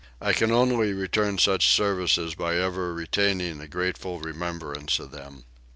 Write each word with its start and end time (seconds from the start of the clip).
I 0.19 0.33
can 0.33 0.49
only 0.51 0.93
return 0.93 1.37
such 1.37 1.69
services 1.69 2.33
by 2.33 2.55
ever 2.57 2.91
retaining 2.91 3.61
a 3.61 3.67
grateful 3.67 4.19
remembrance 4.19 4.97
of 4.97 5.11
them. 5.11 5.43